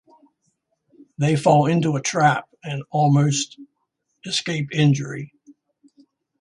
[1.19, 3.59] They fall into a trap and almost
[4.25, 5.31] escape injury.